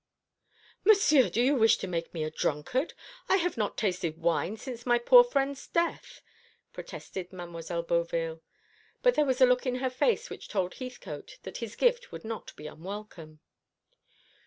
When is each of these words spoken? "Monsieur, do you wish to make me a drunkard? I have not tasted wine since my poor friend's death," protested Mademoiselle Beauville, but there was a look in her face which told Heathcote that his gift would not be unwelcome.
"Monsieur, 0.83 1.29
do 1.29 1.39
you 1.39 1.53
wish 1.53 1.77
to 1.77 1.85
make 1.85 2.11
me 2.11 2.23
a 2.23 2.31
drunkard? 2.31 2.95
I 3.29 3.35
have 3.35 3.55
not 3.55 3.77
tasted 3.77 4.17
wine 4.17 4.57
since 4.57 4.83
my 4.83 4.97
poor 4.97 5.23
friend's 5.23 5.67
death," 5.67 6.23
protested 6.73 7.31
Mademoiselle 7.31 7.83
Beauville, 7.83 8.41
but 9.03 9.13
there 9.13 9.25
was 9.25 9.41
a 9.41 9.45
look 9.45 9.67
in 9.67 9.75
her 9.75 9.91
face 9.91 10.31
which 10.31 10.47
told 10.47 10.73
Heathcote 10.73 11.37
that 11.43 11.57
his 11.57 11.75
gift 11.75 12.11
would 12.11 12.25
not 12.25 12.51
be 12.55 12.65
unwelcome. 12.65 13.41